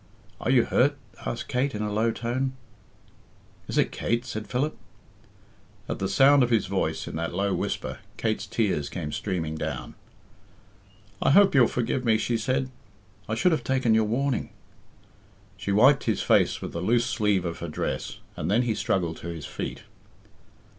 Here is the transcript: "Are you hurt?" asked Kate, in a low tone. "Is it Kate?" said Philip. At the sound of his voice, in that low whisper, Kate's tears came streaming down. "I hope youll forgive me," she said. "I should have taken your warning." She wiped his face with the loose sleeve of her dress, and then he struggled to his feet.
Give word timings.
"Are 0.39 0.49
you 0.49 0.65
hurt?" 0.65 0.97
asked 1.27 1.47
Kate, 1.47 1.75
in 1.75 1.83
a 1.83 1.93
low 1.93 2.09
tone. 2.09 2.53
"Is 3.67 3.77
it 3.77 3.91
Kate?" 3.91 4.25
said 4.25 4.47
Philip. 4.47 4.75
At 5.87 5.99
the 5.99 6.09
sound 6.09 6.41
of 6.41 6.49
his 6.49 6.65
voice, 6.65 7.07
in 7.07 7.15
that 7.17 7.35
low 7.35 7.53
whisper, 7.53 7.99
Kate's 8.17 8.47
tears 8.47 8.89
came 8.89 9.11
streaming 9.11 9.53
down. 9.57 9.93
"I 11.21 11.29
hope 11.29 11.53
youll 11.53 11.67
forgive 11.67 12.03
me," 12.03 12.17
she 12.17 12.35
said. 12.35 12.71
"I 13.29 13.35
should 13.35 13.51
have 13.51 13.63
taken 13.63 13.93
your 13.93 14.05
warning." 14.05 14.49
She 15.55 15.71
wiped 15.71 16.05
his 16.05 16.23
face 16.23 16.63
with 16.63 16.71
the 16.71 16.81
loose 16.81 17.05
sleeve 17.05 17.45
of 17.45 17.59
her 17.59 17.67
dress, 17.69 18.17
and 18.35 18.49
then 18.49 18.63
he 18.63 18.73
struggled 18.73 19.17
to 19.17 19.27
his 19.27 19.45
feet. 19.45 19.83